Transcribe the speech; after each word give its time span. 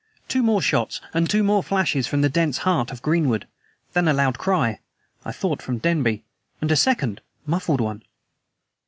Two 0.27 0.41
more 0.41 0.63
shots 0.63 0.99
and 1.13 1.29
two 1.29 1.61
flashes 1.61 2.07
from 2.07 2.21
the 2.21 2.27
dense 2.27 2.57
heart 2.65 2.89
of 2.89 3.03
greenwood. 3.03 3.47
Then 3.93 4.07
a 4.07 4.13
loud 4.15 4.35
cry 4.39 4.79
I 5.23 5.31
thought, 5.31 5.61
from 5.61 5.77
Denby 5.77 6.23
and 6.59 6.71
a 6.71 6.75
second, 6.75 7.21
muffled 7.45 7.81
one. 7.81 8.01